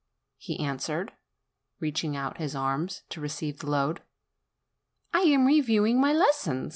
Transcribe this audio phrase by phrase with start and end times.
[0.39, 1.13] he answered,
[1.79, 4.01] reaching out his arms to receive the load;
[5.13, 6.69] "I am reviewing my lesson."